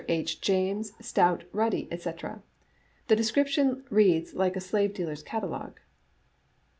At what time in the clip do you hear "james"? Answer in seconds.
0.41-0.93